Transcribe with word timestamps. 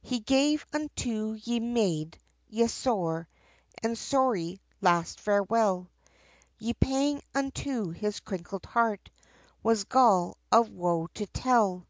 He 0.00 0.20
gave 0.20 0.64
unto 0.72 1.34
ye 1.42 1.60
Mayde, 1.60 2.16
ye 2.48 2.66
sore, 2.66 3.28
And 3.82 3.98
sorry 3.98 4.58
last 4.80 5.20
farewell, 5.20 5.90
Ye 6.58 6.72
pang 6.72 7.20
unto 7.34 7.90
his 7.90 8.20
crinkled 8.20 8.64
heart, 8.64 9.10
Was 9.62 9.84
gall 9.84 10.38
of 10.50 10.70
woe 10.70 11.08
to 11.08 11.26
tell! 11.26 11.86